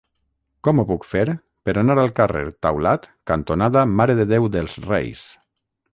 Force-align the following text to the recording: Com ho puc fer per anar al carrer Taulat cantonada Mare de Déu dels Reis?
Com 0.67 0.79
ho 0.79 0.85
puc 0.91 1.03
fer 1.09 1.25
per 1.69 1.75
anar 1.81 1.97
al 2.05 2.09
carrer 2.21 2.43
Taulat 2.67 3.07
cantonada 3.33 3.87
Mare 4.01 4.17
de 4.21 4.27
Déu 4.33 4.53
dels 4.57 4.79
Reis? 4.91 5.29